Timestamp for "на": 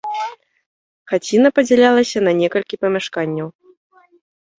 2.29-2.33